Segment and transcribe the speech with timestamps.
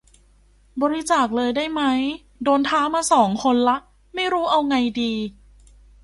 [0.81, 1.81] บริจาคเลยได้ไหม
[2.43, 3.77] โดนท้ามาสองคนละ
[4.15, 5.13] ไม่รู้เอาไงดี